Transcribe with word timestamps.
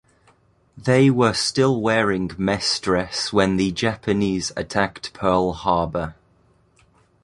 They 0.75 1.11
were 1.11 1.33
still 1.35 1.79
wearing 1.79 2.31
mess 2.35 2.79
dress 2.79 3.31
when 3.31 3.57
the 3.57 3.71
Japanese 3.71 4.51
attacked 4.57 5.13
Pearl 5.13 5.53
Harbor. 5.53 6.15